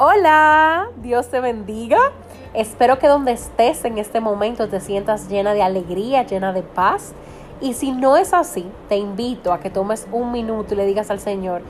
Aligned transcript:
Hola, 0.00 0.90
Dios 1.02 1.26
te 1.26 1.40
bendiga. 1.40 1.98
Espero 2.54 3.00
que 3.00 3.08
donde 3.08 3.32
estés 3.32 3.84
en 3.84 3.98
este 3.98 4.20
momento 4.20 4.68
te 4.68 4.78
sientas 4.78 5.28
llena 5.28 5.54
de 5.54 5.62
alegría, 5.62 6.22
llena 6.22 6.52
de 6.52 6.62
paz. 6.62 7.14
Y 7.60 7.72
si 7.72 7.90
no 7.90 8.16
es 8.16 8.32
así, 8.32 8.70
te 8.88 8.96
invito 8.96 9.52
a 9.52 9.58
que 9.58 9.70
tomes 9.70 10.06
un 10.12 10.30
minuto 10.30 10.74
y 10.74 10.76
le 10.76 10.86
digas 10.86 11.10
al 11.10 11.18
Señor, 11.18 11.62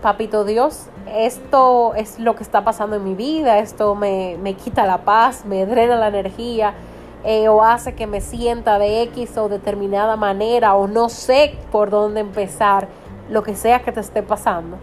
Papito 0.00 0.46
Dios, 0.46 0.86
esto 1.14 1.94
es 1.94 2.18
lo 2.18 2.36
que 2.36 2.42
está 2.42 2.64
pasando 2.64 2.96
en 2.96 3.04
mi 3.04 3.14
vida, 3.14 3.58
esto 3.58 3.94
me, 3.94 4.56
quita 4.64 4.86
la 4.86 5.04
paz, 5.04 5.44
me 5.44 5.66
drena 5.66 5.96
la 5.96 6.08
energía 6.08 6.72
eh, 7.22 7.48
o 7.48 7.62
hace 7.62 7.94
que 7.94 8.06
me 8.06 8.22
sienta 8.22 8.78
de 8.78 9.02
X 9.02 9.36
o 9.36 9.50
determinada 9.50 10.16
manera 10.16 10.74
o 10.74 10.86
no 10.88 11.10
sé 11.10 11.58
por 11.70 11.90
dónde 11.90 12.20
empezar, 12.20 12.88
lo 13.28 13.42
que 13.42 13.56
sea 13.56 13.82
que 13.82 13.92
te 13.92 14.00
esté 14.00 14.22
pasando 14.22 14.78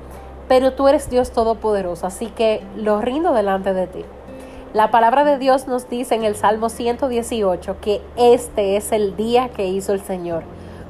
pero 0.48 0.74
tú 0.74 0.88
eres 0.88 1.10
Dios 1.10 1.32
Todopoderoso, 1.32 2.08
así 2.08 2.28
que 2.28 2.62
lo 2.76 3.02
rindo 3.02 3.34
delante 3.34 3.74
de 3.74 3.88
ti. 3.88 4.06
La 4.74 4.90
palabra 4.90 5.24
de 5.24 5.38
Dios 5.38 5.68
nos 5.68 5.88
dice 5.88 6.16
en 6.16 6.24
el 6.24 6.36
Salmo 6.36 6.70
118 6.70 7.78
que 7.80 8.02
este 8.16 8.76
es 8.76 8.92
el 8.92 9.16
día 9.16 9.50
que 9.50 9.68
hizo 9.68 9.94
el 9.94 10.02
Señor. 10.02 10.44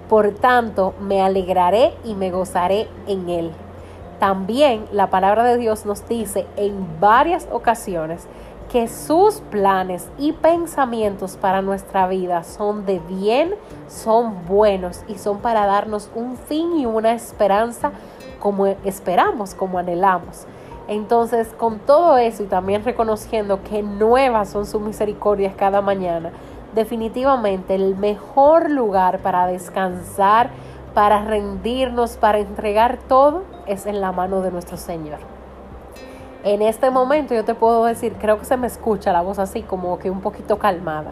Por 0.07 0.31
tanto, 0.35 0.93
me 1.01 1.21
alegraré 1.21 1.93
y 2.05 2.13
me 2.13 2.31
gozaré 2.31 2.87
en 3.07 3.29
él. 3.29 3.51
También 4.19 4.85
la 4.93 5.09
palabra 5.09 5.43
de 5.43 5.57
Dios 5.57 5.85
nos 5.85 6.07
dice 6.07 6.45
en 6.55 6.99
varias 7.01 7.47
ocasiones 7.51 8.25
que 8.71 8.87
sus 8.87 9.41
planes 9.51 10.07
y 10.17 10.31
pensamientos 10.31 11.35
para 11.35 11.61
nuestra 11.61 12.07
vida 12.07 12.43
son 12.43 12.85
de 12.85 12.99
bien, 12.99 13.53
son 13.89 14.45
buenos 14.47 15.01
y 15.07 15.15
son 15.15 15.39
para 15.39 15.65
darnos 15.65 16.09
un 16.15 16.37
fin 16.37 16.79
y 16.79 16.85
una 16.85 17.13
esperanza 17.13 17.91
como 18.43 18.67
esperamos, 18.67 19.55
como 19.55 19.79
anhelamos. 19.79 20.45
Entonces, 20.89 21.47
con 21.57 21.79
todo 21.79 22.17
eso 22.17 22.43
y 22.43 22.47
también 22.47 22.83
reconociendo 22.83 23.63
que 23.63 23.81
nuevas 23.81 24.49
son 24.49 24.65
sus 24.65 24.81
misericordias 24.81 25.55
cada 25.55 25.79
mañana, 25.79 26.33
definitivamente 26.75 27.73
el 27.73 27.95
mejor 27.95 28.69
lugar 28.69 29.19
para 29.19 29.47
descansar, 29.47 30.49
para 30.93 31.23
rendirnos, 31.23 32.17
para 32.17 32.39
entregar 32.39 32.99
todo, 33.07 33.43
es 33.65 33.85
en 33.85 34.01
la 34.01 34.11
mano 34.11 34.41
de 34.41 34.51
nuestro 34.51 34.75
Señor. 34.75 35.19
En 36.43 36.61
este 36.61 36.89
momento 36.89 37.33
yo 37.33 37.45
te 37.45 37.55
puedo 37.55 37.85
decir, 37.85 38.17
creo 38.19 38.39
que 38.39 38.43
se 38.43 38.57
me 38.57 38.67
escucha 38.67 39.13
la 39.13 39.21
voz 39.21 39.39
así 39.39 39.61
como 39.61 39.97
que 39.99 40.09
un 40.09 40.19
poquito 40.19 40.59
calmada. 40.59 41.11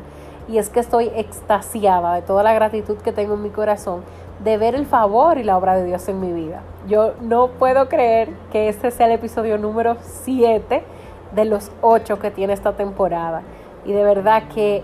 Y 0.50 0.58
es 0.58 0.68
que 0.68 0.82
estoy 0.82 1.10
extasiada 1.16 2.14
de 2.14 2.24
toda 2.24 2.44
la 2.44 2.52
gratitud 2.52 2.98
que 2.98 3.14
tengo 3.14 3.36
en 3.36 3.44
mi 3.44 3.52
corazón 3.52 4.02
de 4.44 4.58
ver 4.58 4.76
el 4.76 4.86
favor 4.86 5.38
y 5.38 5.44
la 5.44 5.58
obra 5.58 5.76
de 5.76 5.86
Dios 5.86 6.08
en 6.08 6.20
mi 6.20 6.34
vida. 6.34 6.62
Yo 6.88 7.14
no 7.22 7.48
puedo 7.48 7.88
creer 7.90 8.30
que 8.52 8.70
este 8.70 8.92
sea 8.92 9.06
el 9.06 9.14
episodio 9.14 9.58
número 9.58 9.98
7 10.02 10.84
de 11.36 11.46
los 11.46 11.72
8 11.82 12.20
que 12.20 12.32
tiene 12.32 12.54
esta 12.54 12.74
temporada. 12.74 13.44
Y 13.86 13.94
de 13.94 14.04
verdad 14.04 14.44
que 14.54 14.84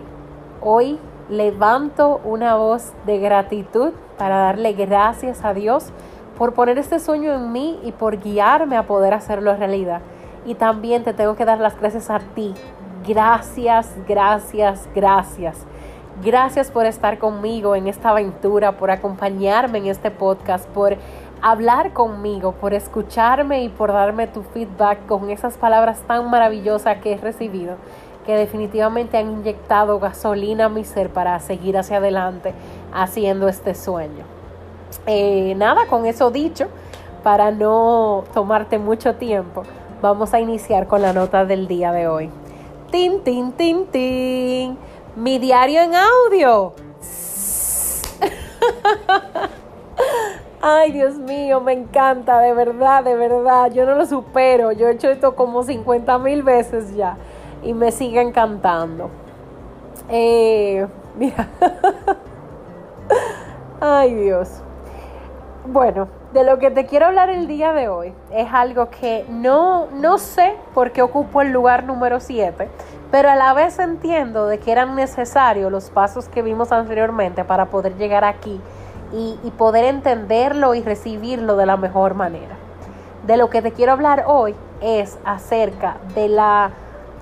hoy 0.62 1.00
levanto 1.30 2.22
una 2.24 2.56
voz 2.56 2.94
de 3.06 3.20
gratitud 3.20 3.94
para 4.18 4.38
darle 4.38 4.74
gracias 4.74 5.44
a 5.44 5.54
Dios 5.54 5.92
por 6.38 6.54
poner 6.54 6.78
este 6.78 7.00
sueño 7.00 7.34
en 7.34 7.52
mí 7.52 7.80
y 7.84 7.92
por 7.92 8.22
guiarme 8.22 8.78
a 8.78 8.86
poder 8.86 9.14
hacerlo 9.14 9.56
realidad. 9.56 10.02
Y 10.46 10.56
también 10.56 11.04
te 11.04 11.14
tengo 11.14 11.36
que 11.36 11.46
dar 11.46 11.60
las 11.60 11.80
gracias 11.80 12.10
a 12.10 12.20
ti. 12.20 12.54
Gracias, 13.06 13.96
gracias, 14.08 14.88
gracias 14.94 15.66
Gracias 16.24 16.72
por 16.72 16.88
estar 16.88 17.20
conmigo 17.20 17.76
en 17.76 17.88
esta 17.88 18.10
aventura, 18.10 18.72
por 18.72 18.90
acompañarme 18.90 19.78
en 19.78 19.86
este 19.86 20.10
podcast, 20.10 20.68
por 20.70 20.98
hablar 21.44 21.94
conmigo, 21.94 22.54
por 22.54 22.74
escucharme 22.74 23.64
y 23.64 23.70
por 23.70 23.94
darme 23.94 24.26
tu 24.26 24.42
feedback 24.42 25.06
con 25.06 25.30
esas 25.30 25.58
palabras 25.58 26.00
tan 26.08 26.28
maravillosas 26.28 26.98
que 27.04 27.14
he 27.14 27.18
recibido, 27.18 27.76
que 28.26 28.36
definitivamente 28.36 29.20
han 29.20 29.32
inyectado 29.32 30.00
gasolina 30.00 30.66
a 30.66 30.70
mi 30.70 30.86
ser 30.86 31.12
para 31.12 31.40
seguir 31.40 31.78
hacia 31.78 31.98
adelante 31.98 32.54
haciendo 32.92 33.48
este 33.48 33.76
sueño. 33.76 34.26
Eh, 35.06 35.54
nada, 35.56 35.86
con 35.86 36.08
eso 36.08 36.32
dicho, 36.32 36.66
para 37.22 37.52
no 37.52 38.24
tomarte 38.34 38.80
mucho 38.80 39.14
tiempo, 39.18 39.62
vamos 40.02 40.34
a 40.34 40.40
iniciar 40.40 40.88
con 40.88 41.04
la 41.04 41.14
nota 41.14 41.46
del 41.46 41.68
día 41.68 41.92
de 41.92 42.08
hoy. 42.08 42.32
Tin, 42.90 43.22
tin, 43.22 43.52
tin, 43.52 43.86
tin 43.88 44.78
mi 45.18 45.40
diario 45.40 45.82
en 45.82 45.96
audio. 45.96 46.74
Ay, 50.62 50.92
Dios 50.92 51.16
mío, 51.16 51.60
me 51.60 51.74
encanta, 51.74 52.40
de 52.40 52.54
verdad, 52.54 53.04
de 53.04 53.16
verdad. 53.16 53.72
Yo 53.72 53.86
no 53.86 53.96
lo 53.96 54.06
supero. 54.06 54.72
Yo 54.72 54.88
he 54.88 54.92
hecho 54.92 55.10
esto 55.10 55.36
como 55.36 55.64
50 55.64 56.20
mil 56.20 56.44
veces 56.44 56.96
ya 56.96 57.18
y 57.64 57.74
me 57.74 57.92
sigue 57.92 58.22
encantando. 58.22 59.10
Eh, 60.10 60.86
mira. 61.18 61.48
Ay, 63.82 64.14
Dios. 64.14 64.62
Bueno, 65.66 66.08
de 66.34 66.44
lo 66.44 66.60
que 66.60 66.72
te 66.72 66.86
quiero 66.86 67.06
hablar 67.06 67.30
el 67.30 67.48
día 67.48 67.72
de 67.74 67.88
hoy 67.88 68.14
es 68.32 68.48
algo 68.52 68.90
que 68.90 69.26
no, 69.30 69.88
no 69.94 70.18
sé 70.18 70.56
por 70.74 70.92
qué 70.92 71.02
ocupo 71.02 71.42
el 71.42 71.52
lugar 71.52 71.86
número 71.86 72.20
7, 72.20 72.68
pero 73.12 73.30
a 73.30 73.36
la 73.36 73.54
vez 73.54 73.80
entiendo 73.80 74.48
de 74.48 74.60
que 74.60 74.72
eran 74.72 74.96
necesarios 74.96 75.72
los 75.72 75.90
pasos 75.90 76.28
que 76.28 76.42
vimos 76.42 76.72
anteriormente 76.72 77.46
para 77.46 77.68
poder 77.68 77.96
llegar 77.96 78.26
aquí 78.26 78.60
y, 79.14 79.40
y 79.44 79.52
poder 79.52 79.86
entenderlo 79.86 80.76
y 80.76 80.82
recibirlo 80.82 81.56
de 81.56 81.66
la 81.66 81.78
mejor 81.78 82.14
manera. 82.14 82.56
De 83.26 83.38
lo 83.38 83.50
que 83.50 83.62
te 83.62 83.72
quiero 83.72 83.94
hablar 83.94 84.26
hoy 84.28 84.54
es 84.82 85.18
acerca 85.24 85.98
de 86.14 86.28
la 86.28 86.72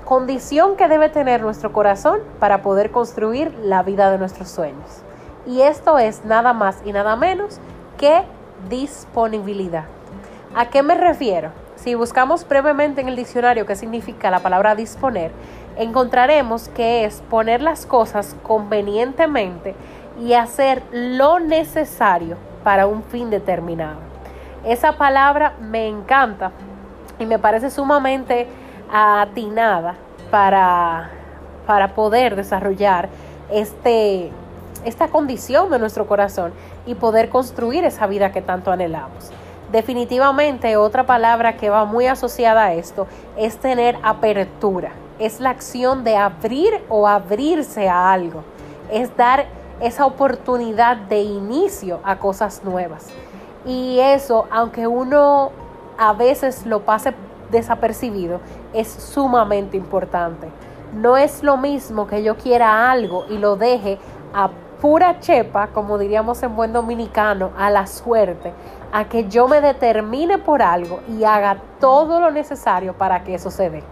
condición 0.04 0.76
que 0.76 0.88
debe 0.88 1.10
tener 1.10 1.42
nuestro 1.42 1.72
corazón 1.72 2.20
para 2.40 2.62
poder 2.64 2.92
construir 2.92 3.54
la 3.62 3.84
vida 3.84 4.12
de 4.12 4.18
nuestros 4.18 4.50
sueños. 4.50 5.02
Y 5.46 5.62
esto 5.62 6.00
es 6.00 6.26
nada 6.26 6.54
más 6.54 6.82
y 6.86 6.92
nada 6.92 7.16
menos 7.16 7.60
que 7.98 8.24
disponibilidad. 8.70 9.86
¿A 10.56 10.70
qué 10.70 10.84
me 10.84 10.96
refiero? 10.96 11.52
Si 11.76 11.96
buscamos 11.96 12.48
brevemente 12.48 13.02
en 13.02 13.10
el 13.10 13.16
diccionario 13.16 13.66
qué 13.66 13.76
significa 13.76 14.32
la 14.32 14.40
palabra 14.40 14.76
disponer, 14.76 15.32
encontraremos 15.78 16.70
que 16.70 17.06
es 17.06 17.22
poner 17.30 17.62
las 17.62 17.86
cosas 17.86 18.36
convenientemente 18.44 19.76
y 20.20 20.34
hacer 20.34 20.82
lo 20.92 21.40
necesario 21.40 22.38
para 22.64 22.88
un 22.88 23.04
fin 23.04 23.30
determinado. 23.30 24.00
Esa 24.66 24.94
palabra 24.94 25.54
me 25.60 25.88
encanta 25.88 26.52
y 27.20 27.26
me 27.26 27.38
parece 27.38 27.70
sumamente 27.70 28.48
atinada 28.92 29.96
para, 30.32 31.12
para 31.68 31.94
poder 31.94 32.36
desarrollar 32.36 33.10
este, 33.52 34.32
esta 34.86 35.10
condición 35.10 35.70
de 35.70 35.80
nuestro 35.80 36.08
corazón 36.08 36.54
y 36.86 36.96
poder 36.96 37.30
construir 37.30 37.84
esa 37.84 38.08
vida 38.08 38.32
que 38.32 38.42
tanto 38.42 38.72
anhelamos. 38.72 39.32
Definitivamente 39.72 40.78
otra 40.78 41.06
palabra 41.06 41.58
que 41.58 41.70
va 41.70 41.86
muy 41.86 42.08
asociada 42.08 42.66
a 42.66 42.74
esto 42.74 43.08
es 43.36 43.58
tener 43.58 43.98
apertura 44.04 44.92
es 45.20 45.40
la 45.40 45.52
acción 45.52 46.04
de 46.04 46.18
abrir 46.18 46.74
o 46.90 47.08
abrirse 47.08 47.88
a 47.88 48.12
algo, 48.12 48.44
es 48.92 49.16
dar 49.16 49.46
esa 49.80 50.06
oportunidad 50.06 50.98
de 50.98 51.22
inicio 51.22 52.00
a 52.04 52.18
cosas 52.18 52.64
nuevas. 52.64 53.08
Y 53.66 54.00
eso, 54.00 54.46
aunque 54.52 54.88
uno 54.88 55.52
a 55.98 56.14
veces 56.14 56.66
lo 56.66 56.82
pase 56.82 57.14
desapercibido, 57.52 58.40
es 58.74 58.88
sumamente 58.88 59.78
importante. 59.78 60.48
No 60.94 61.18
es 61.18 61.44
lo 61.44 61.58
mismo 61.58 62.08
que 62.08 62.24
yo 62.24 62.36
quiera 62.38 62.92
algo 62.92 63.26
y 63.30 63.38
lo 63.38 63.56
deje 63.56 63.98
a 64.34 64.50
pura 64.82 65.20
chepa, 65.20 65.68
como 65.68 65.98
diríamos 65.98 66.42
en 66.44 66.56
buen 66.56 66.74
dominicano, 66.74 67.52
a 67.58 67.70
la 67.70 67.88
suerte, 67.88 68.54
a 68.92 69.06
que 69.06 69.28
yo 69.28 69.48
me 69.48 69.62
determine 69.62 70.38
por 70.38 70.62
algo 70.62 71.00
y 71.08 71.24
haga 71.24 71.58
todo 71.80 72.20
lo 72.20 72.32
necesario 72.32 72.94
para 72.94 73.24
que 73.24 73.36
eso 73.36 73.52
se 73.52 73.70
dé. 73.70 73.84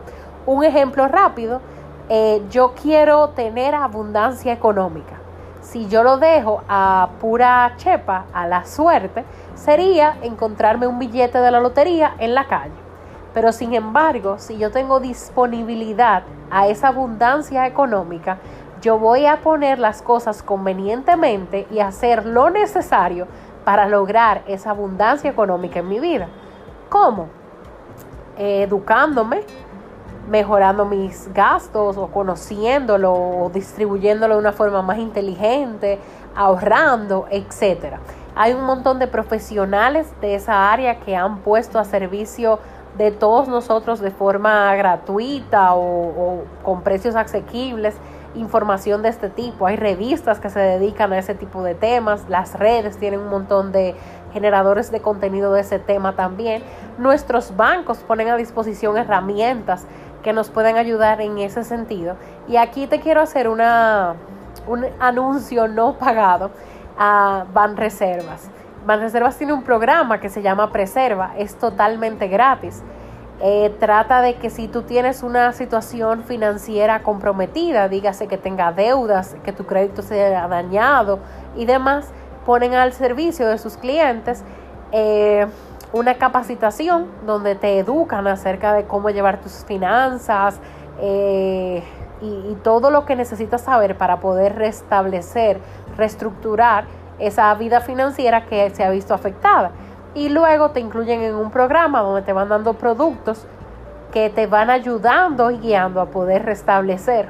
Un 0.45 0.63
ejemplo 0.63 1.07
rápido, 1.07 1.61
eh, 2.09 2.43
yo 2.49 2.73
quiero 2.73 3.29
tener 3.29 3.75
abundancia 3.75 4.51
económica. 4.51 5.15
Si 5.61 5.87
yo 5.87 6.03
lo 6.03 6.17
dejo 6.17 6.61
a 6.67 7.09
pura 7.21 7.73
chepa, 7.77 8.25
a 8.33 8.45
la 8.47 8.65
suerte, 8.65 9.23
sería 9.55 10.17
encontrarme 10.21 10.87
un 10.87 10.99
billete 10.99 11.39
de 11.39 11.51
la 11.51 11.61
lotería 11.61 12.15
en 12.19 12.35
la 12.35 12.47
calle. 12.47 12.73
Pero 13.33 13.51
sin 13.51 13.73
embargo, 13.73 14.37
si 14.37 14.57
yo 14.57 14.71
tengo 14.71 14.99
disponibilidad 14.99 16.23
a 16.51 16.67
esa 16.67 16.89
abundancia 16.89 17.65
económica, 17.65 18.37
yo 18.83 18.99
voy 18.99 19.25
a 19.25 19.37
poner 19.37 19.79
las 19.79 20.01
cosas 20.01 20.43
convenientemente 20.43 21.65
y 21.71 21.79
hacer 21.79 22.25
lo 22.25 22.49
necesario 22.49 23.27
para 23.63 23.87
lograr 23.87 24.43
esa 24.45 24.71
abundancia 24.71 25.31
económica 25.31 25.79
en 25.79 25.87
mi 25.87 25.99
vida. 25.99 26.27
¿Cómo? 26.89 27.27
educándome, 28.37 29.41
mejorando 30.29 30.85
mis 30.85 31.31
gastos 31.33 31.97
o 31.97 32.07
conociéndolo 32.07 33.13
o 33.13 33.49
distribuyéndolo 33.53 34.35
de 34.35 34.39
una 34.39 34.51
forma 34.51 34.81
más 34.81 34.97
inteligente, 34.97 35.99
ahorrando, 36.35 37.27
etcétera. 37.29 37.99
Hay 38.35 38.53
un 38.53 38.63
montón 38.65 38.99
de 38.99 39.07
profesionales 39.07 40.11
de 40.21 40.35
esa 40.35 40.71
área 40.71 40.99
que 40.99 41.15
han 41.15 41.39
puesto 41.39 41.77
a 41.77 41.85
servicio 41.85 42.59
de 42.97 43.11
todos 43.11 43.47
nosotros 43.47 43.99
de 43.99 44.11
forma 44.11 44.75
gratuita 44.75 45.75
o, 45.75 46.43
con 46.63 46.81
precios 46.81 47.15
asequibles 47.15 47.95
información 48.35 49.01
de 49.01 49.09
este 49.09 49.29
tipo. 49.29 49.67
Hay 49.67 49.75
revistas 49.75 50.39
que 50.39 50.49
se 50.49 50.59
dedican 50.59 51.13
a 51.13 51.19
ese 51.19 51.35
tipo 51.35 51.63
de 51.63 51.75
temas, 51.75 52.27
las 52.29 52.57
redes 52.57 52.97
tienen 52.97 53.19
un 53.19 53.29
montón 53.29 53.71
de 53.71 53.95
generadores 54.33 54.91
de 54.91 55.01
contenido 55.01 55.53
de 55.53 55.61
ese 55.61 55.79
tema 55.79 56.15
también. 56.15 56.63
Nuestros 56.97 57.55
bancos 57.55 57.99
ponen 57.99 58.29
a 58.29 58.37
disposición 58.37 58.97
herramientas 58.97 59.85
que 60.23 60.33
nos 60.33 60.49
pueden 60.49 60.77
ayudar 60.77 61.21
en 61.21 61.37
ese 61.37 61.63
sentido. 61.63 62.15
Y 62.47 62.57
aquí 62.57 62.87
te 62.87 62.99
quiero 62.99 63.21
hacer 63.21 63.47
una, 63.47 64.15
un 64.67 64.85
anuncio 64.99 65.67
no 65.67 65.97
pagado 65.97 66.51
a 66.97 67.45
Banreservas. 67.53 68.49
Banreservas 68.85 69.37
tiene 69.37 69.53
un 69.53 69.63
programa 69.63 70.19
que 70.19 70.29
se 70.29 70.41
llama 70.41 70.71
Preserva, 70.71 71.33
es 71.37 71.55
totalmente 71.55 72.27
gratis. 72.27 72.83
Eh, 73.41 73.75
trata 73.79 74.21
de 74.21 74.35
que 74.35 74.49
si 74.49 74.67
tú 74.67 74.83
tienes 74.83 75.23
una 75.23 75.51
situación 75.53 76.23
financiera 76.23 77.01
comprometida, 77.01 77.89
dígase 77.89 78.27
que 78.27 78.37
tenga 78.37 78.71
deudas, 78.71 79.35
que 79.43 79.51
tu 79.51 79.65
crédito 79.65 80.01
se 80.01 80.23
haya 80.23 80.47
dañado 80.47 81.19
y 81.55 81.65
demás, 81.65 82.11
ponen 82.45 82.73
al 82.73 82.93
servicio 82.93 83.47
de 83.47 83.57
sus 83.57 83.75
clientes 83.77 84.43
eh, 84.91 85.47
una 85.91 86.15
capacitación 86.15 87.07
donde 87.25 87.55
te 87.55 87.79
educan 87.79 88.27
acerca 88.27 88.73
de 88.73 88.85
cómo 88.85 89.09
llevar 89.09 89.41
tus 89.41 89.65
finanzas 89.65 90.59
eh, 91.01 91.83
y, 92.21 92.25
y 92.25 92.57
todo 92.63 92.91
lo 92.91 93.05
que 93.05 93.15
necesitas 93.15 93.61
saber 93.61 93.97
para 93.97 94.19
poder 94.19 94.55
restablecer, 94.55 95.59
reestructurar 95.97 96.85
esa 97.19 97.53
vida 97.55 97.81
financiera 97.81 98.45
que 98.45 98.69
se 98.69 98.83
ha 98.83 98.89
visto 98.89 99.13
afectada. 99.13 99.71
Y 100.15 100.29
luego 100.29 100.71
te 100.71 100.79
incluyen 100.79 101.21
en 101.21 101.35
un 101.35 101.49
programa 101.49 102.01
donde 102.01 102.21
te 102.21 102.33
van 102.33 102.49
dando 102.49 102.73
productos 102.73 103.45
que 104.11 104.29
te 104.29 104.45
van 104.45 104.69
ayudando 104.69 105.49
y 105.49 105.57
guiando 105.57 105.99
a 105.99 106.05
poder 106.05 106.45
restablecer 106.45 107.29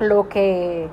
lo 0.00 0.28
que 0.28 0.88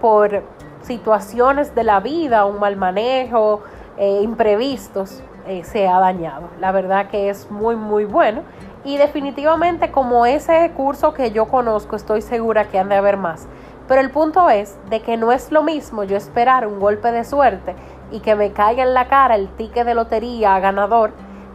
por 0.00 0.42
situaciones 0.82 1.74
de 1.74 1.84
la 1.84 2.00
vida, 2.00 2.44
un 2.44 2.58
mal 2.58 2.76
manejo, 2.76 3.60
eh, 3.96 4.20
imprevistos, 4.22 5.22
eh, 5.46 5.62
se 5.64 5.86
ha 5.86 6.00
dañado. 6.00 6.48
La 6.60 6.72
verdad 6.72 7.08
que 7.08 7.30
es 7.30 7.50
muy, 7.50 7.76
muy 7.76 8.04
bueno. 8.04 8.42
Y 8.84 8.96
definitivamente 8.96 9.90
como 9.90 10.26
ese 10.26 10.70
curso 10.76 11.14
que 11.14 11.30
yo 11.30 11.46
conozco, 11.46 11.94
estoy 11.94 12.22
segura 12.22 12.64
que 12.64 12.78
han 12.78 12.88
de 12.88 12.96
haber 12.96 13.16
más. 13.16 13.46
Pero 13.86 14.00
el 14.00 14.10
punto 14.10 14.50
es 14.50 14.76
de 14.90 15.00
que 15.00 15.16
no 15.16 15.32
es 15.32 15.50
lo 15.50 15.62
mismo 15.62 16.04
yo 16.04 16.16
esperar 16.16 16.66
un 16.66 16.78
golpe 16.78 17.10
de 17.10 17.24
suerte 17.24 17.74
y 18.10 18.20
que 18.20 18.34
me 18.34 18.52
caiga 18.52 18.82
en 18.82 18.94
la 18.94 19.08
cara 19.08 19.34
el 19.34 19.48
ticket 19.48 19.86
de 19.86 19.94
lotería 19.94 20.58
ganador 20.60 21.12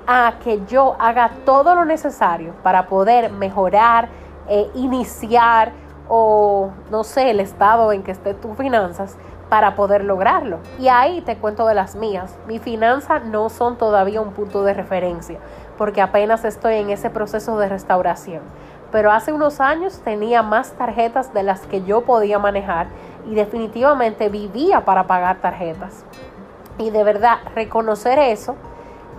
a 0.08 0.34
que 0.44 0.66
yo 0.66 0.96
haga 1.00 1.32
todo 1.46 1.76
lo 1.76 1.86
necesario 1.86 2.54
para 2.64 2.88
poder 2.88 3.32
mejorar, 3.32 4.10
eh, 4.48 4.70
iniciar 4.76 5.72
o 6.10 6.72
no 6.92 7.04
sé, 7.04 7.32
el 7.32 7.40
estado 7.40 7.92
en 7.92 8.04
que 8.04 8.12
esté 8.12 8.34
tus 8.34 8.58
finanzas 8.58 9.18
para 9.50 9.76
poder 9.76 10.04
lograrlo. 10.04 10.60
Y 10.80 10.88
ahí 10.88 11.22
te 11.22 11.38
cuento 11.38 11.66
de 11.68 11.76
las 11.76 11.96
mías. 11.96 12.38
Mis 12.48 12.62
finanzas 12.62 13.24
no 13.24 13.50
son 13.50 13.78
todavía 13.78 14.20
un 14.20 14.34
punto 14.34 14.64
de 14.64 14.74
referencia 14.74 15.40
porque 15.78 16.02
apenas 16.02 16.44
estoy 16.44 16.76
en 16.76 16.90
ese 16.90 17.10
proceso 17.10 17.58
de 17.58 17.70
restauración 17.70 18.42
pero 18.94 19.12
hace 19.12 19.34
unos 19.34 19.60
años 19.60 20.02
tenía 20.06 20.44
más 20.44 20.74
tarjetas 20.74 21.34
de 21.34 21.42
las 21.42 21.66
que 21.66 21.84
yo 21.84 22.02
podía 22.02 22.38
manejar 22.38 22.86
y 23.26 23.34
definitivamente 23.34 24.30
vivía 24.30 24.86
para 24.86 25.08
pagar 25.08 25.38
tarjetas. 25.42 26.06
Y 26.78 26.90
de 26.90 27.04
verdad, 27.04 27.38
reconocer 27.54 28.18
eso, 28.18 28.56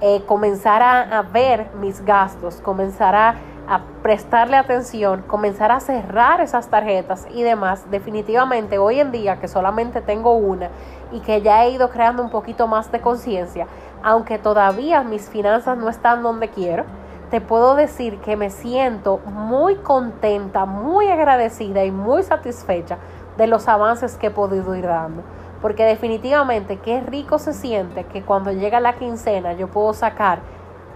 eh, 0.00 0.22
comenzar 0.26 0.82
a, 0.82 1.22
ver 1.22 1.68
mis 1.80 2.04
gastos, 2.04 2.56
comenzar 2.56 3.14
a, 3.14 3.36
a 3.68 3.80
prestarle 4.02 4.56
atención, 4.56 5.22
comenzar 5.26 5.70
a 5.70 5.80
cerrar 5.80 6.40
esas 6.40 6.68
tarjetas 6.68 7.26
y 7.32 7.42
demás, 7.42 7.90
definitivamente 7.90 8.78
hoy 8.78 9.00
en 9.00 9.12
día 9.12 9.38
que 9.38 9.48
solamente 9.48 10.00
tengo 10.00 10.34
una 10.34 10.68
y 11.12 11.20
que 11.20 11.42
ya 11.42 11.64
he 11.64 11.70
ido 11.70 11.90
creando 11.90 12.22
un 12.22 12.30
poquito 12.30 12.66
más 12.66 12.90
de 12.90 13.00
conciencia, 13.00 13.66
aunque 14.02 14.38
todavía 14.38 15.02
mis 15.02 15.30
finanzas 15.30 15.78
no 15.78 15.88
están 15.88 16.22
donde 16.22 16.48
quiero, 16.48 16.84
te 17.30 17.40
puedo 17.40 17.74
decir 17.74 18.18
que 18.18 18.36
me 18.36 18.50
siento 18.50 19.18
muy 19.26 19.76
contenta, 19.76 20.66
muy 20.66 21.08
agradecida 21.08 21.84
y 21.84 21.90
muy 21.90 22.22
satisfecha 22.22 22.98
de 23.36 23.46
los 23.46 23.66
avances 23.68 24.16
que 24.16 24.28
he 24.28 24.30
podido 24.30 24.74
ir 24.76 24.86
dando. 24.86 25.22
Porque 25.64 25.86
definitivamente 25.86 26.76
qué 26.76 27.00
rico 27.00 27.38
se 27.38 27.54
siente 27.54 28.04
que 28.04 28.20
cuando 28.20 28.52
llega 28.52 28.80
la 28.80 28.96
quincena 28.96 29.54
yo 29.54 29.68
puedo 29.68 29.94
sacar 29.94 30.40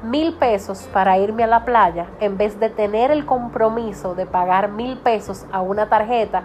mil 0.03 0.35
pesos 0.35 0.91
para 0.93 1.17
irme 1.17 1.43
a 1.43 1.47
la 1.47 1.65
playa 1.65 2.05
en 2.21 2.37
vez 2.37 2.61
de 2.61 2.69
tener 2.69 3.11
el 3.11 3.25
compromiso 3.25 4.15
de 4.15 4.27
pagar 4.27 4.71
mil 4.71 4.99
pesos 4.99 5.47
a 5.53 5.63
una 5.63 5.89
tarjeta 5.89 6.43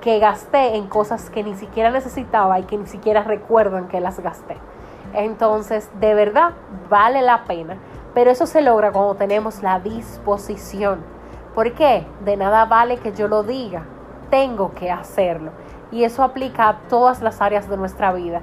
que 0.00 0.18
gasté 0.18 0.76
en 0.76 0.86
cosas 0.86 1.28
que 1.28 1.44
ni 1.44 1.56
siquiera 1.56 1.90
necesitaba 1.90 2.58
y 2.58 2.62
que 2.62 2.78
ni 2.78 2.86
siquiera 2.86 3.22
recuerdo 3.22 3.76
en 3.76 3.88
que 3.88 4.00
las 4.00 4.18
gasté. 4.18 4.56
Entonces, 5.12 5.90
de 6.00 6.14
verdad, 6.14 6.52
vale 6.88 7.20
la 7.20 7.44
pena. 7.44 7.76
Pero 8.14 8.30
eso 8.30 8.46
se 8.46 8.62
logra 8.62 8.92
cuando 8.92 9.16
tenemos 9.16 9.62
la 9.62 9.78
disposición. 9.78 11.04
¿Por 11.54 11.74
qué? 11.74 12.06
De 12.24 12.38
nada 12.38 12.64
vale 12.64 12.96
que 12.96 13.12
yo 13.12 13.28
lo 13.28 13.42
diga, 13.42 13.82
tengo 14.30 14.72
que 14.72 14.90
hacerlo. 14.90 15.50
Y 15.90 16.04
eso 16.04 16.22
aplica 16.22 16.68
a 16.68 16.78
todas 16.88 17.22
las 17.22 17.40
áreas 17.40 17.68
de 17.68 17.76
nuestra 17.76 18.12
vida. 18.12 18.42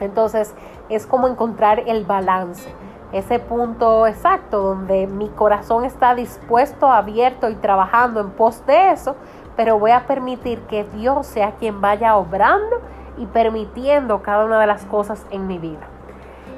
Entonces 0.00 0.54
es 0.88 1.06
como 1.06 1.28
encontrar 1.28 1.80
el 1.86 2.04
balance, 2.04 2.68
ese 3.12 3.38
punto 3.38 4.06
exacto 4.06 4.62
donde 4.62 5.06
mi 5.06 5.28
corazón 5.28 5.84
está 5.84 6.14
dispuesto, 6.14 6.90
abierto 6.90 7.50
y 7.50 7.54
trabajando 7.54 8.20
en 8.20 8.30
pos 8.30 8.64
de 8.66 8.90
eso, 8.90 9.16
pero 9.54 9.78
voy 9.78 9.90
a 9.90 10.06
permitir 10.06 10.60
que 10.62 10.84
Dios 10.84 11.26
sea 11.26 11.52
quien 11.52 11.80
vaya 11.80 12.16
obrando 12.16 12.80
y 13.18 13.26
permitiendo 13.26 14.22
cada 14.22 14.46
una 14.46 14.58
de 14.58 14.66
las 14.66 14.84
cosas 14.86 15.26
en 15.30 15.46
mi 15.46 15.58
vida. 15.58 15.86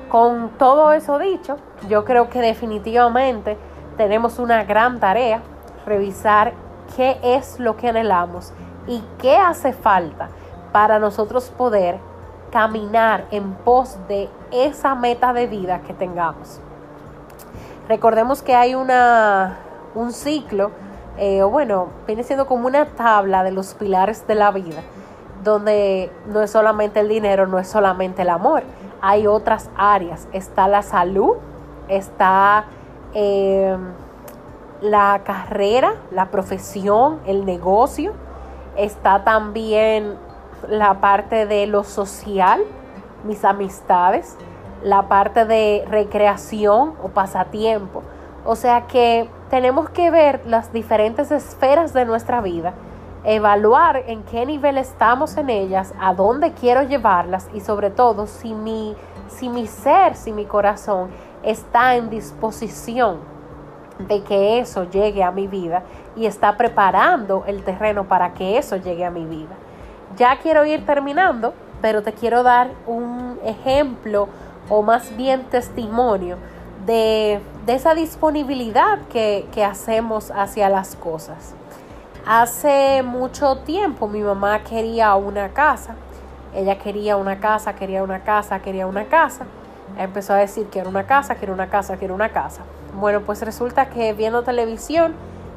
Con 0.09 0.51
todo 0.51 0.93
eso 0.93 1.19
dicho, 1.19 1.57
yo 1.89 2.05
creo 2.05 2.31
que 2.31 2.41
definitivamente 2.41 3.59
tenemos 3.97 4.39
una 4.39 4.63
gran 4.63 5.01
tarea, 5.01 5.41
revisar 5.87 6.53
qué 6.97 7.19
es 7.23 7.59
lo 7.59 7.77
que 7.77 7.89
anhelamos 7.89 8.53
y 8.87 9.03
qué 9.19 9.37
hace 9.37 9.73
falta 9.73 10.29
para 10.73 10.99
nosotros 10.99 11.51
poder 11.57 11.99
caminar 12.51 13.27
en 13.31 13.53
pos 13.53 13.99
de 14.09 14.29
esa 14.51 14.95
meta 14.95 15.33
de 15.33 15.47
vida 15.47 15.81
que 15.81 15.93
tengamos. 15.93 16.61
Recordemos 17.89 18.43
que 18.43 18.55
hay 18.55 18.75
una, 18.75 19.59
un 19.95 20.13
ciclo, 20.13 20.71
eh, 21.19 21.43
o 21.43 21.51
bueno, 21.51 21.89
viene 22.07 22.23
siendo 22.23 22.47
como 22.47 22.67
una 22.67 22.87
tabla 22.87 23.45
de 23.45 23.53
los 23.53 23.75
pilares 23.75 24.27
de 24.27 24.35
la 24.37 24.51
vida, 24.53 24.81
donde 25.43 26.11
no 26.27 26.43
es 26.43 26.51
solamente 26.51 27.01
el 27.01 27.09
dinero, 27.09 27.47
no 27.47 27.59
es 27.59 27.69
solamente 27.69 28.23
el 28.23 28.31
amor, 28.31 28.63
hay 29.01 29.27
otras 29.27 29.69
áreas. 29.77 30.29
Está 30.33 30.67
la 30.67 30.83
salud, 30.83 31.35
está 31.89 32.65
em, 33.13 33.93
la 34.81 35.21
carrera, 35.25 35.95
la 36.11 36.31
profesión, 36.31 37.21
el 37.27 37.45
negocio, 37.45 38.13
está 38.77 39.25
también 39.25 40.17
la 40.69 41.01
parte 41.01 41.47
de 41.47 41.67
lo 41.67 41.85
social, 41.85 42.63
mis 43.25 43.45
amistades, 43.45 44.37
la 44.83 45.09
parte 45.09 45.45
de 45.45 45.85
recreación 45.89 46.95
o 47.03 47.09
pasatiempo. 47.09 48.03
O 48.45 48.57
sea 48.57 48.87
que 48.87 49.29
tenemos 49.51 49.89
que 49.91 50.11
ver 50.11 50.43
las 50.47 50.73
diferentes 50.73 51.31
esferas 51.31 51.93
de 51.93 52.05
nuestra 52.05 52.41
vida 52.41 52.75
evaluar 53.25 54.05
en 54.07 54.23
qué 54.25 54.45
nivel 54.45 54.77
estamos 54.77 55.37
en 55.37 55.49
ellas, 55.49 55.95
a 55.99 56.15
dónde 56.15 56.53
quiero 56.53 56.83
llevarlas 56.83 57.49
y 57.55 57.61
sobre 57.61 57.91
todo 57.91 58.27
si 58.27 58.55
mi, 58.55 58.95
si 59.29 59.49
mi 59.49 59.67
ser, 59.67 60.15
si 60.15 60.33
mi 60.33 60.45
corazón 60.45 61.09
está 61.43 61.97
en 61.97 62.11
disposición 62.11 63.34
de 63.99 64.23
que 64.23 64.59
eso 64.59 64.89
llegue 64.91 65.23
a 65.23 65.31
mi 65.31 65.47
vida 65.47 65.83
y 66.17 66.27
está 66.27 66.57
preparando 66.57 67.45
el 67.47 67.63
terreno 67.63 68.05
para 68.05 68.35
que 68.35 68.59
eso 68.59 68.77
llegue 68.77 69.05
a 69.05 69.11
mi 69.11 69.25
vida. 69.25 69.55
Ya 70.17 70.39
quiero 70.39 70.65
ir 70.65 70.85
terminando, 70.85 71.55
pero 71.81 72.03
te 72.03 72.13
quiero 72.13 72.43
dar 72.43 72.71
un 72.87 73.39
ejemplo 73.45 74.29
o 74.69 74.83
más 74.83 75.17
bien 75.17 75.45
testimonio 75.45 76.37
de, 76.87 77.41
esa 77.67 77.95
disponibilidad 77.95 78.99
que, 79.11 79.47
que 79.53 79.65
hacemos 79.65 80.31
hacia 80.31 80.69
las 80.69 80.97
cosas. 80.97 81.55
Hace 82.27 83.03
mucho 83.03 83.59
tiempo 83.59 84.09
mi 84.09 84.21
mamá 84.21 84.63
quería 84.63 85.15
una 85.15 85.51
casa. 85.51 85.95
Ella 86.55 86.79
quería 86.79 87.17
una 87.17 87.41
casa, 87.41 87.75
quería 87.75 88.03
una 88.03 88.21
casa, 88.21 88.61
quería 88.61 88.87
una 88.87 89.05
casa. 89.05 89.45
Empezó 89.99 90.33
a 90.33 90.37
decir 90.37 90.69
quiero 90.71 90.89
una 90.89 91.05
casa, 91.05 91.35
quiero 91.35 91.53
una 91.53 91.69
casa, 91.69 91.97
quiero 91.97 92.15
una 92.15 92.29
casa. 92.31 92.63
Bueno, 92.95 93.23
pues 93.23 93.43
resulta 93.43 93.91
que 93.91 94.13
viendo 94.13 94.43
televisión 94.43 95.15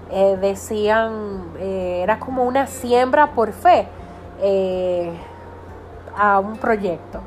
eh, 0.09 0.37
decían, 0.41 1.51
eh, 1.59 1.99
era 2.01 2.19
como 2.19 2.43
una 2.45 2.65
siembra 2.65 3.31
por 3.31 3.51
fe 3.51 3.87
eh, 4.41 5.11
a 6.17 6.39
un 6.39 6.57
proyecto. 6.57 7.19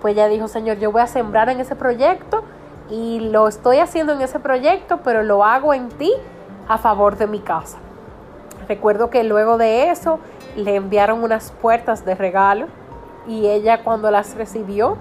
Pues 0.00 0.14
ella 0.14 0.28
dijo, 0.28 0.48
Señor, 0.48 0.78
yo 0.78 0.90
voy 0.90 1.02
a 1.02 1.06
sembrar 1.06 1.50
en 1.50 1.60
ese 1.60 1.76
proyecto 1.76 2.42
y 2.88 3.20
lo 3.20 3.48
estoy 3.48 3.78
haciendo 3.78 4.14
en 4.14 4.22
ese 4.22 4.40
proyecto, 4.40 5.00
pero 5.04 5.22
lo 5.22 5.44
hago 5.44 5.74
en 5.74 5.90
ti 5.90 6.12
a 6.66 6.78
favor 6.78 7.18
de 7.18 7.26
mi 7.26 7.40
casa. 7.40 7.76
Recuerdo 8.66 9.10
que 9.10 9.24
luego 9.24 9.58
de 9.58 9.90
eso 9.90 10.20
le 10.56 10.76
enviaron 10.76 11.22
unas 11.22 11.50
puertas 11.50 12.04
de 12.06 12.14
regalo 12.14 12.66
y 13.28 13.46
ella 13.48 13.82
cuando 13.84 14.10
las 14.10 14.36
recibió, 14.36 14.96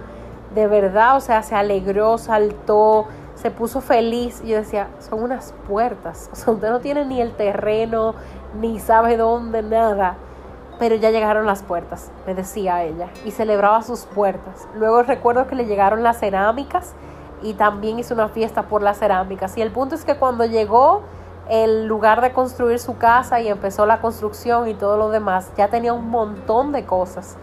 de 0.54 0.68
verdad, 0.68 1.16
o 1.16 1.22
sea, 1.22 1.44
se 1.44 1.56
alegró, 1.56 2.18
saltó, 2.18 3.08
se 3.42 3.52
puso 3.52 3.82
feliz. 3.82 4.42
Y 4.44 4.50
yo 4.50 4.58
decía, 4.58 4.90
son 5.00 5.24
unas 5.24 5.54
puertas, 5.68 6.30
o 6.32 6.36
sea, 6.36 6.54
usted 6.54 6.70
no 6.70 6.80
tiene 6.80 7.06
ni 7.06 7.22
el 7.22 7.34
terreno, 7.34 8.16
ni 8.60 8.80
sabe 8.80 9.18
dónde, 9.18 9.62
nada. 9.62 10.16
Pero 10.78 10.96
ya 10.96 11.12
llegaron 11.12 11.46
las 11.46 11.62
puertas, 11.62 12.10
me 12.26 12.34
decía 12.34 12.84
ella, 12.84 13.10
y 13.26 13.32
celebraba 13.32 13.82
sus 13.82 14.06
puertas. 14.06 14.68
Luego 14.76 15.04
recuerdo 15.04 15.46
que 15.48 15.56
le 15.56 15.66
llegaron 15.66 16.04
las 16.04 16.20
cerámicas 16.20 16.94
y 17.42 17.54
también 17.54 18.00
hizo 18.00 18.14
una 18.14 18.30
fiesta 18.30 18.64
por 18.64 18.82
las 18.82 19.00
cerámicas. 19.00 19.58
Y 19.58 19.62
el 19.62 19.72
punto 19.72 19.96
es 19.96 20.06
que 20.06 20.16
cuando 20.16 20.46
llegó 20.46 21.02
el 21.50 21.86
lugar 21.86 22.22
de 22.22 22.32
construir 22.32 22.80
su 22.80 22.98
casa 22.98 23.42
y 23.42 23.50
empezó 23.50 23.86
la 23.86 24.00
construcción 24.00 24.68
y 24.70 24.74
todo 24.74 24.98
lo 24.98 25.10
demás, 25.10 25.52
ya 25.58 25.68
tenía 25.68 25.92
un 25.92 26.10
montón 26.10 26.72
de 26.72 26.86
cosas. 26.86 27.38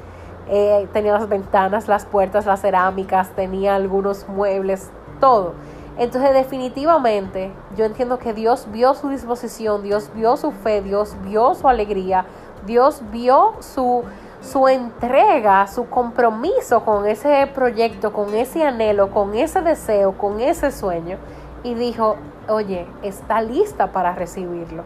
Eh, 0.48 0.88
tenía 0.92 1.12
las 1.12 1.28
ventanas, 1.28 1.88
las 1.88 2.06
puertas, 2.06 2.46
las 2.46 2.60
cerámicas, 2.60 3.30
tenía 3.30 3.74
algunos 3.74 4.28
muebles, 4.28 4.90
todo. 5.20 5.54
Entonces 5.98 6.34
definitivamente 6.34 7.52
yo 7.76 7.84
entiendo 7.84 8.18
que 8.18 8.34
Dios 8.34 8.66
vio 8.70 8.94
su 8.94 9.08
disposición, 9.08 9.82
Dios 9.82 10.10
vio 10.14 10.36
su 10.36 10.52
fe, 10.52 10.82
Dios 10.82 11.16
vio 11.22 11.54
su 11.54 11.68
alegría, 11.68 12.26
Dios 12.66 13.02
vio 13.10 13.54
su, 13.60 14.04
su 14.42 14.68
entrega, 14.68 15.66
su 15.66 15.88
compromiso 15.88 16.84
con 16.84 17.06
ese 17.06 17.50
proyecto, 17.54 18.12
con 18.12 18.34
ese 18.34 18.64
anhelo, 18.64 19.10
con 19.10 19.34
ese 19.34 19.62
deseo, 19.62 20.18
con 20.18 20.40
ese 20.40 20.70
sueño 20.70 21.16
y 21.62 21.74
dijo, 21.74 22.16
oye, 22.48 22.86
está 23.02 23.40
lista 23.40 23.92
para 23.92 24.14
recibirlo. 24.14 24.84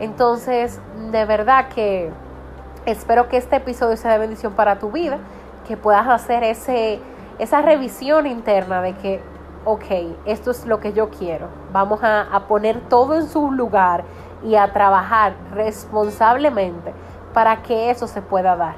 Entonces, 0.00 0.80
de 1.12 1.24
verdad 1.24 1.68
que 1.68 2.10
espero 2.86 3.28
que 3.28 3.36
este 3.36 3.56
episodio 3.56 3.96
sea 3.96 4.12
de 4.12 4.18
bendición 4.18 4.54
para 4.54 4.78
tu 4.78 4.90
vida, 4.90 5.18
que 5.66 5.76
puedas 5.76 6.08
hacer 6.08 6.42
ese, 6.42 7.00
esa 7.38 7.62
revisión 7.62 8.26
interna 8.26 8.80
de 8.80 8.94
que, 8.94 9.20
ok, 9.70 9.84
esto 10.24 10.50
es 10.50 10.64
lo 10.64 10.80
que 10.80 10.94
yo 10.94 11.10
quiero. 11.10 11.48
Vamos 11.72 12.02
a, 12.02 12.22
a 12.22 12.46
poner 12.46 12.80
todo 12.88 13.14
en 13.16 13.28
su 13.28 13.52
lugar 13.52 14.02
y 14.42 14.54
a 14.54 14.72
trabajar 14.72 15.34
responsablemente 15.52 16.94
para 17.34 17.60
que 17.62 17.90
eso 17.90 18.06
se 18.06 18.22
pueda 18.22 18.56
dar. 18.56 18.76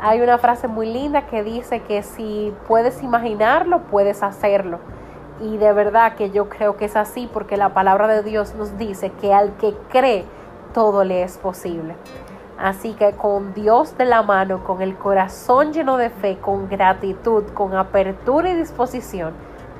Hay 0.00 0.20
una 0.20 0.38
frase 0.38 0.68
muy 0.68 0.86
linda 0.86 1.26
que 1.26 1.42
dice 1.42 1.80
que 1.80 2.04
si 2.04 2.54
puedes 2.68 3.02
imaginarlo, 3.02 3.80
puedes 3.90 4.22
hacerlo. 4.22 4.78
Y 5.40 5.56
de 5.56 5.72
verdad 5.72 6.14
que 6.14 6.30
yo 6.30 6.48
creo 6.48 6.76
que 6.76 6.84
es 6.84 6.94
así 6.94 7.28
porque 7.32 7.56
la 7.56 7.74
palabra 7.74 8.06
de 8.06 8.22
Dios 8.22 8.54
nos 8.54 8.78
dice 8.78 9.10
que 9.20 9.34
al 9.34 9.56
que 9.56 9.74
cree, 9.90 10.24
todo 10.72 11.02
le 11.02 11.24
es 11.24 11.36
posible. 11.36 11.96
Así 12.58 12.92
que 12.92 13.10
con 13.12 13.54
Dios 13.54 13.98
de 13.98 14.04
la 14.04 14.22
mano, 14.22 14.62
con 14.62 14.82
el 14.82 14.96
corazón 14.96 15.72
lleno 15.72 15.96
de 15.96 16.10
fe, 16.10 16.38
con 16.40 16.68
gratitud, 16.68 17.42
con 17.54 17.74
apertura 17.74 18.50
y 18.50 18.54
disposición, 18.54 19.32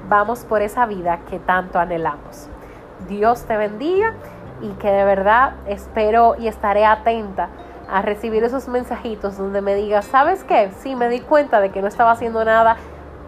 vamos 0.09 0.45
por 0.45 0.63
esa 0.63 0.87
vida 0.87 1.21
que 1.29 1.39
tanto 1.39 1.79
anhelamos. 1.79 2.49
Dios 3.09 3.45
te 3.45 3.57
bendiga 3.57 4.15
y 4.61 4.71
que 4.75 4.91
de 4.91 5.05
verdad 5.05 5.55
espero 5.67 6.37
y 6.39 6.49
estaré 6.49 6.85
atenta 6.85 7.49
a 7.91 8.01
recibir 8.03 8.45
esos 8.45 8.69
mensajitos 8.69 9.37
donde 9.37 9.61
me 9.61 9.75
digas, 9.75 10.07
¿sabes 10.07 10.45
qué? 10.45 10.71
Sí, 10.79 10.95
me 10.95 11.09
di 11.09 11.21
cuenta 11.21 11.61
de 11.61 11.71
que 11.71 11.83
no 11.83 11.89
estaba 11.89 12.13
haciendo 12.13 12.45
nada 12.45 12.77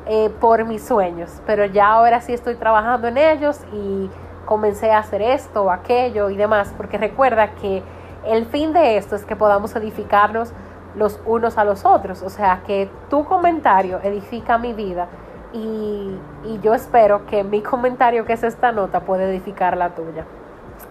eh, 0.07 0.31
por 0.41 0.65
mis 0.65 0.85
sueños, 0.87 1.43
pero 1.47 1.65
ya 1.65 1.89
ahora 1.89 2.21
sí 2.21 2.33
estoy 2.33 2.55
trabajando 2.55 3.09
en 3.09 3.19
ellos 3.19 3.61
y 3.73 4.11
comencé 4.45 4.93
a 4.93 4.99
hacer 4.99 5.23
esto 5.23 5.65
o 5.65 5.71
aquello 5.71 6.31
y 6.31 6.37
demás, 6.37 6.73
porque 6.77 6.99
recuerda 6.99 7.53
que 7.53 7.83
el 8.27 8.47
fin 8.47 8.73
de 8.73 8.97
esto 8.97 9.17
es 9.17 9.25
que 9.25 9.37
podamos 9.37 9.75
edificarnos 9.77 10.53
los 10.95 11.21
unos 11.27 11.59
a 11.59 11.65
los 11.65 11.85
otros, 11.85 12.23
o 12.23 12.31
sea, 12.31 12.63
que 12.67 12.89
tu 13.11 13.25
comentario 13.25 13.99
edifica 14.03 14.59
mi 14.59 14.73
vida 14.73 15.09
y, 15.55 16.19
yo 16.63 16.75
espero 16.75 17.27
que 17.27 17.45
mi 17.45 17.61
comentario, 17.63 18.25
que 18.25 18.33
es 18.33 18.43
esta 18.43 18.73
nota, 18.73 19.01
pueda 19.01 19.25
edificar 19.25 19.77
la 19.77 19.95
tuya. 19.95 20.25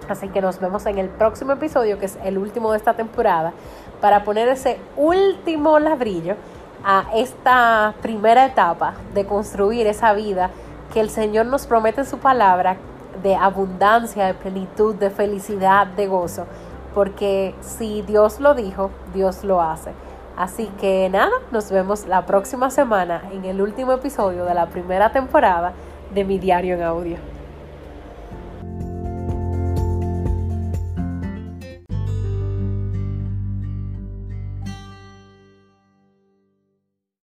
Así 0.07 0.29
que 0.29 0.41
nos 0.41 0.59
vemos 0.59 0.85
en 0.85 0.97
el 0.97 1.09
próximo 1.09 1.53
episodio, 1.53 1.99
que 1.99 2.05
es 2.05 2.17
el 2.23 2.37
último 2.37 2.71
de 2.71 2.77
esta 2.77 2.93
temporada, 2.93 3.53
para 4.01 4.23
poner 4.23 4.47
ese 4.47 4.79
último 4.95 5.79
ladrillo 5.79 6.35
a 6.83 7.05
esta 7.13 7.93
primera 8.01 8.45
etapa 8.45 8.93
de 9.13 9.25
construir 9.25 9.87
esa 9.87 10.13
vida 10.13 10.49
que 10.93 10.99
el 10.99 11.09
Señor 11.09 11.45
nos 11.47 11.65
promete 11.65 12.01
en 12.01 12.07
su 12.07 12.19
palabra 12.19 12.77
de 13.21 13.35
abundancia, 13.35 14.25
de 14.25 14.33
plenitud, 14.33 14.95
de 14.95 15.09
felicidad, 15.09 15.87
de 15.87 16.07
gozo. 16.07 16.45
Porque 16.93 17.55
si 17.61 18.01
Dios 18.03 18.39
lo 18.39 18.53
dijo, 18.53 18.91
Dios 19.13 19.43
lo 19.43 19.61
hace. 19.61 19.91
Así 20.35 20.67
que 20.79 21.09
nada, 21.09 21.31
nos 21.51 21.69
vemos 21.69 22.07
la 22.07 22.25
próxima 22.25 22.71
semana 22.71 23.21
en 23.31 23.45
el 23.45 23.61
último 23.61 23.93
episodio 23.93 24.45
de 24.45 24.53
la 24.53 24.65
primera 24.65 25.11
temporada 25.11 25.73
de 26.13 26.23
mi 26.23 26.39
diario 26.39 26.75
en 26.75 26.83
audio. 26.83 27.32